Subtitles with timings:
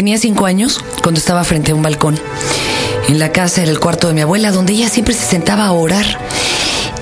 [0.00, 2.18] Tenía cinco años cuando estaba frente a un balcón.
[3.08, 5.72] En la casa era el cuarto de mi abuela, donde ella siempre se sentaba a
[5.72, 6.06] orar.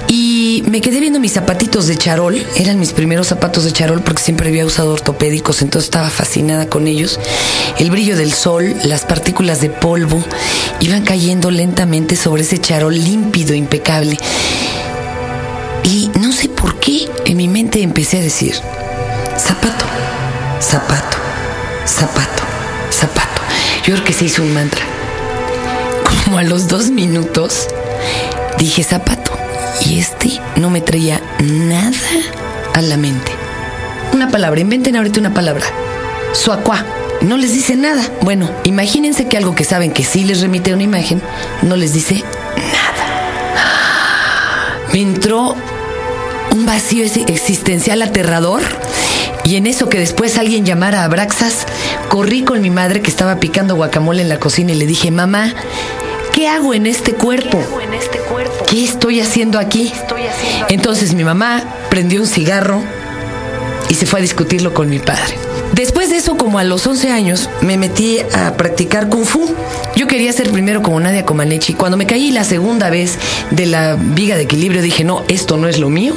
[0.09, 2.45] Y me quedé viendo mis zapatitos de charol.
[2.57, 6.89] Eran mis primeros zapatos de charol porque siempre había usado ortopédicos, entonces estaba fascinada con
[6.89, 7.21] ellos.
[7.79, 10.21] El brillo del sol, las partículas de polvo
[10.81, 14.19] iban cayendo lentamente sobre ese charol límpido, impecable.
[15.85, 18.57] Y no sé por qué en mi mente empecé a decir,
[19.39, 19.85] zapato,
[20.61, 21.17] zapato,
[21.87, 22.48] zapato,
[22.99, 23.43] zapato.
[23.85, 24.83] Yo creo que se hizo un mantra.
[26.25, 27.69] Como a los dos minutos
[28.59, 29.33] dije zapato
[29.87, 31.97] y este no me traía nada
[32.75, 33.33] a la mente.
[34.13, 35.65] Una palabra, inventen ahorita una palabra.
[36.33, 36.85] Suacuá.
[37.21, 38.03] No les dice nada.
[38.23, 41.21] Bueno, imagínense que algo que saben que sí les remite una imagen,
[41.63, 42.23] no les dice
[42.57, 43.09] nada.
[44.93, 45.57] Me entró
[46.53, 48.63] un vacío existencial aterrador.
[49.45, 51.67] Y en eso que después alguien llamara a Braxas,
[52.09, 55.55] corrí con mi madre que estaba picando guacamole en la cocina y le dije, mamá,
[56.33, 57.61] ¿qué hago en este cuerpo?
[58.67, 59.93] ¿Qué estoy haciendo aquí?
[60.69, 62.83] Entonces mi mamá prendió un cigarro
[63.89, 65.39] y se fue a discutirlo con mi padre.
[65.73, 69.55] Después de eso, como a los 11 años, me metí a practicar kung fu.
[70.09, 71.75] Quería ser primero como Nadia Comaneci.
[71.75, 73.19] Cuando me caí la segunda vez
[73.51, 76.15] de la viga de equilibrio, dije, no, esto no es lo mío.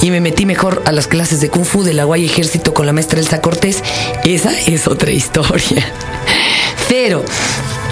[0.00, 2.94] Y me metí mejor a las clases de kung fu del Aguay Ejército con la
[2.94, 3.84] maestra Elsa Cortés.
[4.24, 5.86] Esa es otra historia.
[6.88, 7.24] Pero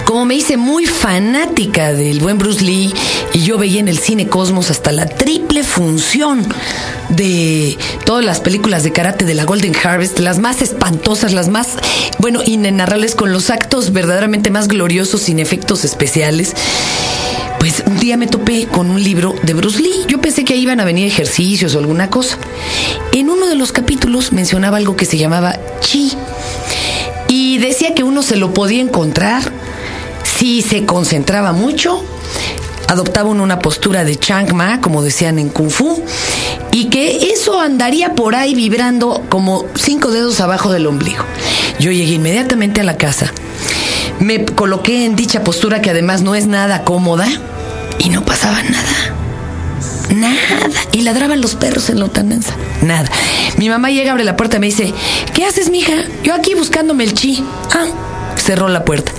[0.04, 2.92] como me hice muy fanática del buen Bruce Lee
[3.32, 6.46] y yo veía en el cine Cosmos hasta la triple función
[7.08, 11.68] de todas las películas de karate de la Golden Harvest, las más espantosas, las más,
[12.18, 16.54] bueno, inenarrables, con los actos verdaderamente más gloriosos sin efectos especiales.
[17.58, 20.04] Pues un día me topé con un libro de Bruce Lee.
[20.06, 22.36] Yo pensé que ahí iban a venir ejercicios o alguna cosa.
[23.12, 26.12] En uno de los capítulos mencionaba algo que se llamaba chi.
[27.28, 29.63] Y decía que uno se lo podía encontrar
[30.62, 32.02] se concentraba mucho,
[32.88, 36.02] adoptaban una postura de Changma, como decían en Kung Fu,
[36.70, 41.24] y que eso andaría por ahí vibrando como cinco dedos abajo del ombligo.
[41.78, 43.32] Yo llegué inmediatamente a la casa,
[44.20, 47.26] me coloqué en dicha postura que además no es nada cómoda
[47.98, 49.14] y no pasaba nada.
[50.14, 50.38] Nada.
[50.92, 52.54] Y ladraban los perros en la lontananza.
[52.82, 53.10] Nada.
[53.56, 54.92] Mi mamá llega, abre la puerta y me dice,
[55.32, 55.94] ¿qué haces, mija?
[56.22, 57.42] Yo aquí buscándome el chi.
[57.72, 57.86] Ah,
[58.36, 59.12] cerró la puerta.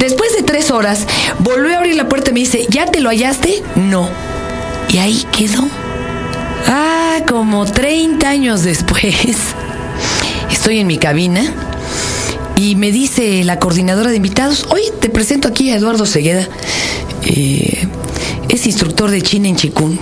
[0.00, 1.06] Después de tres horas,
[1.40, 3.62] volvió a abrir la puerta y me dice, ¿ya te lo hallaste?
[3.76, 4.08] No.
[4.88, 5.68] Y ahí quedó.
[6.66, 9.14] Ah, como 30 años después,
[10.50, 11.42] estoy en mi cabina
[12.56, 16.48] y me dice la coordinadora de invitados, hoy te presento aquí a Eduardo Segueda.
[17.24, 17.86] Eh,
[18.48, 20.00] es instructor de China en Chikun.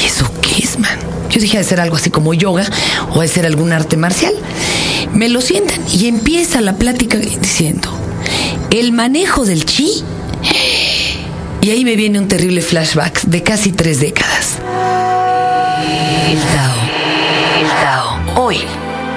[0.00, 0.98] ¿Y eso qué es, man?
[1.30, 2.64] Yo dije de ser algo así como yoga
[3.12, 4.34] o ser algún arte marcial.
[5.12, 7.95] Me lo sientan y empieza la plática diciendo,
[8.70, 10.04] el manejo del chi.
[11.60, 14.58] Y ahí me viene un terrible flashback de casi tres décadas.
[16.28, 16.74] El Tao.
[17.60, 18.44] El Tao.
[18.44, 18.58] Hoy,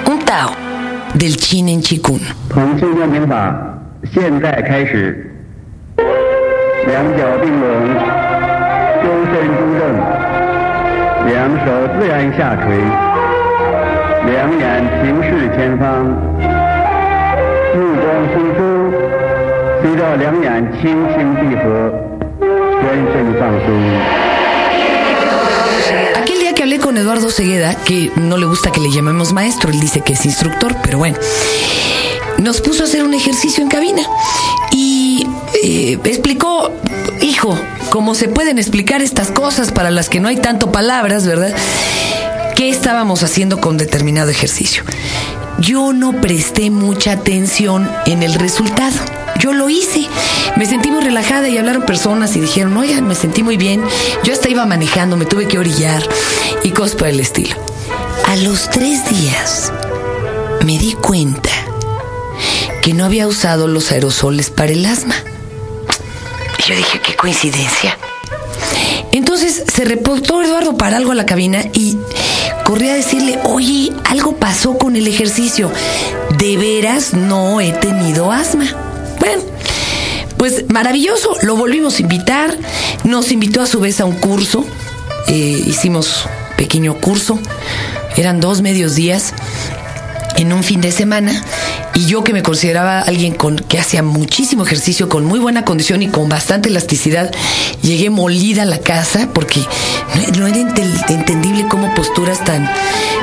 [0.06, 0.50] un Tao
[1.14, 2.20] del Chin en Chikun.
[19.81, 21.91] 随着两眼轻轻闭合，
[22.81, 23.67] 全身放松。
[26.15, 29.69] Aquel día que hablé con Eduardo Segueda, que no le gusta que le llamemos maestro,
[29.69, 31.17] él dice que es instructor, pero bueno,
[32.37, 34.01] nos puso a hacer un ejercicio en cabina
[34.71, 35.27] y
[35.63, 36.71] eh, explicó,
[37.21, 37.57] hijo,
[37.89, 41.53] cómo se pueden explicar estas cosas para las que no hay tanto palabras, ¿verdad?
[42.55, 44.83] ¿Qué estábamos haciendo con determinado ejercicio?
[45.59, 48.95] Yo no presté mucha atención en el resultado.
[49.40, 50.06] yo lo hice.
[50.56, 53.82] Me sentí muy relajada y hablaron personas y dijeron, oigan, me sentí muy bien.
[54.22, 56.02] Yo hasta iba manejando, me tuve que orillar
[56.62, 57.56] y cosas por el estilo.
[58.26, 59.72] A los tres días
[60.64, 61.50] me di cuenta
[62.82, 65.14] que no había usado los aerosoles para el asma.
[66.58, 67.98] Y yo dije, qué coincidencia.
[69.12, 71.96] Entonces se reportó Eduardo para algo a la cabina y
[72.64, 75.72] corrí a decirle, oye, algo pasó con el ejercicio.
[76.36, 78.66] De veras no he tenido asma.
[79.20, 79.42] Bueno,
[80.36, 82.56] pues maravilloso, lo volvimos a invitar,
[83.04, 84.66] nos invitó a su vez a un curso,
[85.28, 86.26] eh, hicimos
[86.56, 87.38] pequeño curso,
[88.16, 89.34] eran dos medios días
[90.36, 91.32] en un fin de semana
[91.94, 96.02] Y yo que me consideraba alguien con, que hacía muchísimo ejercicio, con muy buena condición
[96.02, 97.30] y con bastante elasticidad,
[97.82, 99.60] llegué molida a la casa porque
[100.38, 100.58] no, era
[101.08, 102.70] entendible cómo posturas tan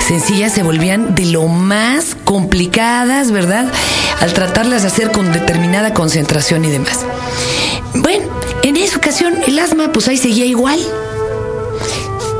[0.05, 3.71] sencillas se volvían de lo más complicadas, ¿verdad?
[4.19, 7.05] Al tratarlas de hacer con determinada concentración y demás.
[7.93, 8.25] Bueno,
[8.63, 10.79] en esa ocasión el asma pues ahí seguía igual.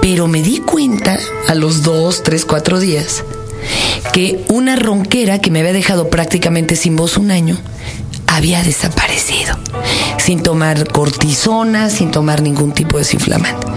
[0.01, 3.23] Pero me di cuenta a los dos, tres, cuatro días
[4.13, 7.57] que una ronquera que me había dejado prácticamente sin voz un año
[8.27, 9.57] había desaparecido,
[10.17, 13.67] sin tomar cortisona, sin tomar ningún tipo de desinflamante.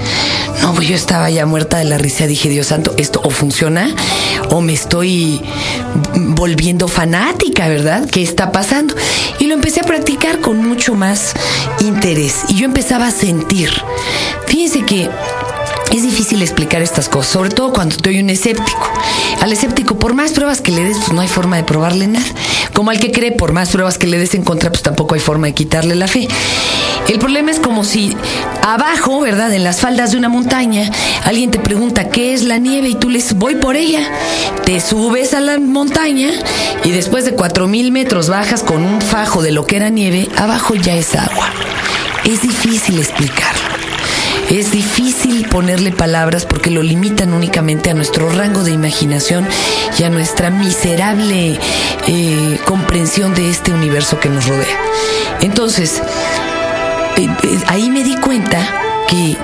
[0.62, 3.94] No, pues yo estaba ya muerta de la risa, dije, Dios santo, esto o funciona
[4.50, 5.40] o me estoy
[6.14, 8.08] volviendo fanática, ¿verdad?
[8.10, 8.94] ¿Qué está pasando?
[9.38, 11.32] Y lo empecé a practicar con mucho más
[11.80, 13.70] interés y yo empezaba a sentir.
[14.46, 15.08] Fíjense que
[15.92, 18.88] es difícil explicar estas cosas, sobre todo cuando estoy un escéptico.
[19.40, 22.26] Al escéptico, por más pruebas que le des, pues no hay forma de probarle nada.
[22.74, 25.20] Como al que cree, por más pruebas que le des en contra, pues tampoco hay
[25.20, 26.28] forma de quitarle la fe.
[27.10, 28.16] El problema es como si
[28.62, 29.52] abajo, ¿verdad?
[29.52, 30.88] En las faldas de una montaña,
[31.24, 34.08] alguien te pregunta qué es la nieve y tú le dices, voy por ella.
[34.64, 36.30] Te subes a la montaña
[36.84, 40.28] y después de cuatro mil metros bajas con un fajo de lo que era nieve,
[40.36, 41.50] abajo ya es agua.
[42.22, 43.70] Es difícil explicarlo.
[44.48, 49.48] Es difícil ponerle palabras porque lo limitan únicamente a nuestro rango de imaginación
[49.98, 51.58] y a nuestra miserable
[52.06, 54.78] eh, comprensión de este universo que nos rodea.
[55.40, 56.02] Entonces,
[57.66, 58.58] ahí me di cuenta
[59.08, 59.36] que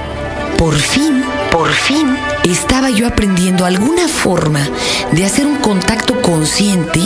[0.58, 4.60] por fin, por fin, estaba yo aprendiendo alguna forma
[5.12, 7.00] de hacer un contacto consciente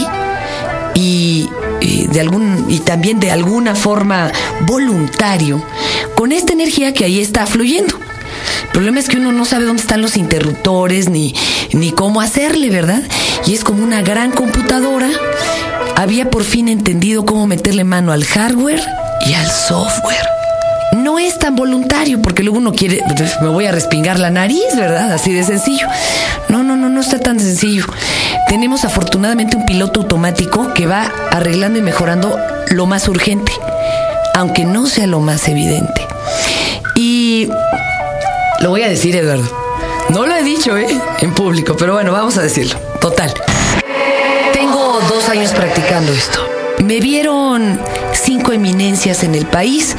[0.94, 1.48] y,
[1.80, 4.30] de algún y también de alguna forma
[4.62, 5.64] voluntario
[6.14, 7.98] con esta energía que ahí está fluyendo.
[8.64, 11.34] El problema es que uno no sabe dónde están los interruptores ni,
[11.72, 13.02] ni cómo hacerle, ¿verdad?
[13.46, 15.08] Y es como una gran computadora.
[15.96, 18.82] Había por fin entendido cómo meterle mano al hardware
[19.26, 20.39] y al software.
[20.92, 23.00] No es tan voluntario porque luego uno quiere,
[23.42, 25.12] me voy a respingar la nariz, ¿verdad?
[25.12, 25.86] Así de sencillo.
[26.48, 27.84] No, no, no, no está tan sencillo.
[28.48, 32.36] Tenemos afortunadamente un piloto automático que va arreglando y mejorando
[32.70, 33.52] lo más urgente,
[34.34, 36.06] aunque no sea lo más evidente.
[36.96, 37.48] Y
[38.60, 39.48] lo voy a decir, Eduardo.
[40.08, 40.88] No lo he dicho, ¿eh?
[41.20, 42.76] En público, pero bueno, vamos a decirlo.
[43.00, 43.32] Total.
[44.52, 46.40] Tengo dos años practicando esto.
[46.82, 47.78] Me vieron
[48.12, 49.96] cinco eminencias en el país.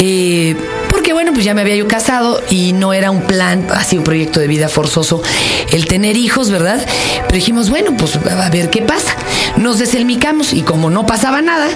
[0.00, 0.56] Eh,
[0.90, 4.04] porque bueno, pues ya me había yo casado y no era un plan, así un
[4.04, 5.22] proyecto de vida forzoso
[5.70, 6.84] el tener hijos, ¿verdad?
[7.22, 9.14] Pero dijimos, bueno, pues a ver qué pasa.
[9.56, 11.68] Nos deselmicamos y como no pasaba nada,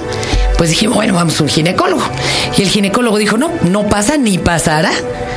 [0.56, 2.02] pues dijimos, bueno, vamos a un ginecólogo.
[2.56, 4.92] Y el ginecólogo dijo, no, no pasa ni pasará.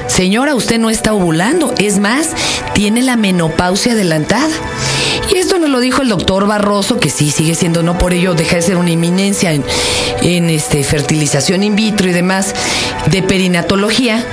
[0.07, 1.73] Señora, usted no está ovulando.
[1.77, 2.29] Es más,
[2.73, 4.47] tiene la menopausia adelantada.
[5.33, 8.33] Y esto nos lo dijo el doctor Barroso, que sí sigue siendo, no por ello
[8.33, 9.63] deja de ser una eminencia en,
[10.21, 12.53] en este, fertilización in vitro y demás,
[13.07, 14.25] de perinatología.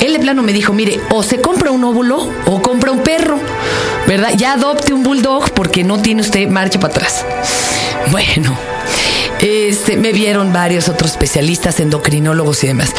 [0.00, 3.38] Él de plano me dijo, mire, o se compra un óvulo o compra un perro,
[4.06, 4.32] ¿verdad?
[4.36, 7.24] Ya adopte un bulldog porque no tiene usted marcha para atrás.
[8.10, 8.56] Bueno,
[9.40, 12.92] este, me vieron varios otros especialistas, endocrinólogos y demás.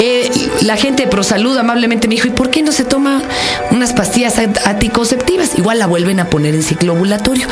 [0.00, 0.30] Eh,
[0.62, 3.22] la gente de ProSalud amablemente me dijo, ¿y por qué no se toma
[3.70, 5.58] unas pastillas anticonceptivas?
[5.58, 7.46] Igual la vuelven a poner en ciclo ovulatorio.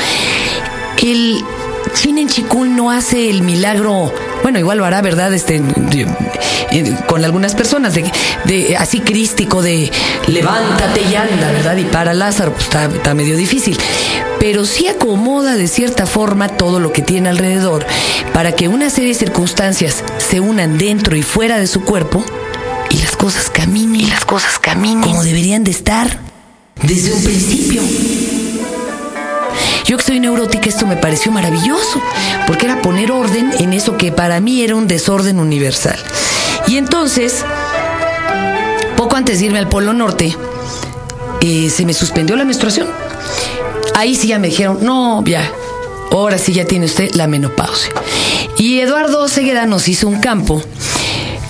[1.03, 1.45] El
[2.05, 4.13] en Chikun no hace el milagro,
[4.43, 5.33] bueno, igual lo hará, ¿verdad?
[5.33, 5.63] Este,
[7.07, 9.91] con algunas personas, de, así crístico, de
[10.27, 11.77] levántate y anda, ¿verdad?
[11.77, 13.79] Y para Lázaro, pues está, está medio difícil.
[14.45, 17.87] Pero sí acomoda de cierta forma todo lo que tiene alrededor
[18.35, 22.23] para que una serie de circunstancias se unan dentro y fuera de su cuerpo
[22.91, 24.03] y las cosas caminen.
[24.03, 25.01] Y las cosas caminen.
[25.01, 26.21] Como deberían de estar
[26.83, 27.81] desde un principio.
[29.87, 32.03] Yo que soy neurótica, esto me pareció maravilloso,
[32.47, 35.97] porque era poner orden en eso que para mí era un desorden universal.
[36.67, 37.47] Y entonces,
[38.99, 40.37] poco antes de irme al Polo Norte,
[41.41, 42.89] eh, se me suspendió la menstruación.
[43.95, 45.51] Ahí sí ya me dijeron, no, ya,
[46.11, 47.93] ahora sí ya tiene usted la menopausia.
[48.59, 50.63] Y Eduardo Ceguera nos hizo un campo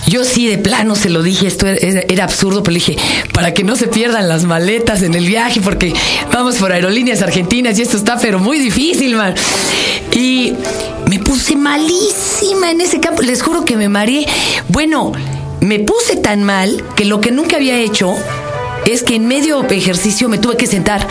[0.07, 2.95] yo sí, de plano se lo dije, esto era, absurdo, pero le dije,
[3.33, 5.93] para que no se pierdan las maletas en el viaje, porque
[6.31, 9.33] vamos por aerolíneas argentinas y esto está pero muy difícil, man.
[10.11, 10.53] Y
[11.09, 14.27] me puse malísima en ese campo, les juro que me mareé.
[14.69, 15.11] Bueno,
[15.59, 18.15] me puse tan mal que lo que nunca había hecho
[18.85, 21.07] es que en medio ejercicio me tuve que sentar.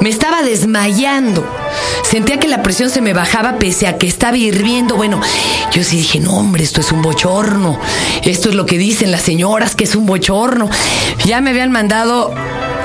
[0.00, 1.46] Me estaba desmayando.
[2.02, 4.96] Sentía que la presión se me bajaba pese a que estaba hirviendo.
[4.96, 5.20] Bueno,
[5.72, 7.80] yo sí dije, no hombre, esto es un bochorno.
[8.22, 10.68] Esto es lo que dicen las señoras, que es un bochorno.
[11.24, 12.34] Ya me habían mandado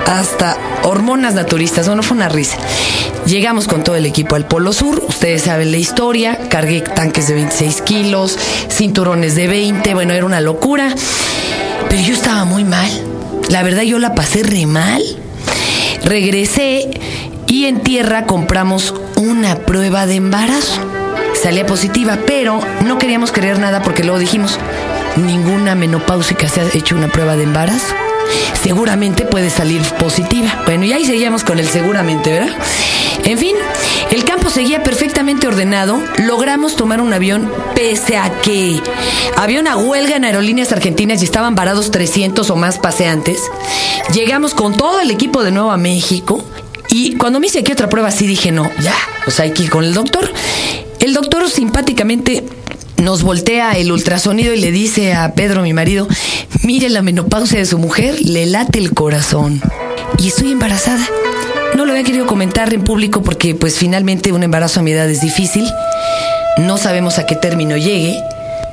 [0.09, 2.57] hasta hormonas naturistas, bueno, fue una risa.
[3.25, 7.35] Llegamos con todo el equipo al Polo Sur, ustedes saben la historia, cargué tanques de
[7.35, 8.37] 26 kilos,
[8.69, 10.95] cinturones de 20, bueno, era una locura,
[11.89, 12.89] pero yo estaba muy mal,
[13.49, 15.03] la verdad yo la pasé re mal.
[16.03, 16.89] Regresé
[17.47, 20.81] y en tierra compramos una prueba de embarazo.
[21.41, 24.59] Salía positiva, pero no queríamos creer nada porque luego dijimos,
[25.15, 27.95] ninguna menopáusica se ha hecho una prueba de embarazo.
[28.61, 30.63] Seguramente puede salir positiva.
[30.65, 32.55] Bueno, y ahí seguíamos con el seguramente, ¿verdad?
[33.25, 33.55] En fin,
[34.11, 36.01] el campo seguía perfectamente ordenado.
[36.17, 38.81] Logramos tomar un avión pese a que
[39.37, 43.41] había una huelga en aerolíneas argentinas y estaban varados 300 o más paseantes.
[44.13, 46.43] Llegamos con todo el equipo de nuevo a México.
[46.89, 48.95] Y cuando me hice aquí otra prueba, sí dije, no, ya,
[49.31, 50.31] sea, hay que ir con el doctor.
[50.99, 52.43] El doctor simpáticamente
[53.01, 56.07] nos voltea el ultrasonido y le dice a Pedro, mi marido,
[56.63, 59.61] mire la menopausia de su mujer, le late el corazón.
[60.17, 61.05] Y estoy embarazada.
[61.75, 65.09] No lo había querido comentar en público porque pues finalmente un embarazo a mi edad
[65.09, 65.65] es difícil.
[66.57, 68.21] No sabemos a qué término llegue,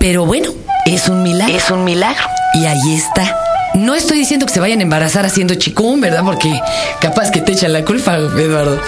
[0.01, 0.51] pero bueno,
[0.87, 1.57] es un milagro.
[1.57, 2.25] Es un milagro.
[2.55, 3.46] Y ahí está.
[3.77, 6.25] No estoy diciendo que se vayan a embarazar haciendo chicún, ¿verdad?
[6.25, 6.59] Porque
[6.99, 8.81] capaz que te echan la culpa, Eduardo.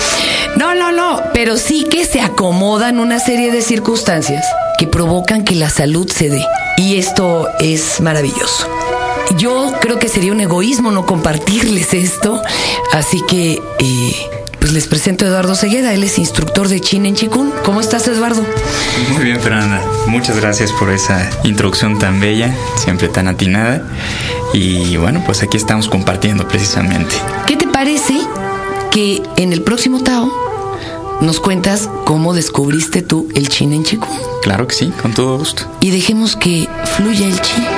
[0.57, 4.47] No, no, no, pero sí que se acomodan una serie de circunstancias
[4.78, 6.45] que provocan que la salud se dé.
[6.78, 8.66] Y esto es maravilloso.
[9.37, 12.42] Yo creo que sería un egoísmo no compartirles esto,
[12.92, 14.30] así que eh,
[14.61, 17.53] pues les presento a Eduardo Segueda, él es instructor de China en Chikun.
[17.65, 18.45] ¿Cómo estás, Eduardo?
[19.12, 19.83] Muy bien, Fernanda.
[20.07, 23.83] Muchas gracias por esa introducción tan bella, siempre tan atinada.
[24.53, 27.15] Y bueno, pues aquí estamos compartiendo precisamente.
[27.47, 28.19] ¿Qué te parece
[28.91, 30.31] que en el próximo Tao
[31.21, 34.17] nos cuentas cómo descubriste tú el China en Chikun?
[34.43, 35.65] Claro que sí, con todo gusto.
[35.81, 37.77] Y dejemos que fluya el chi.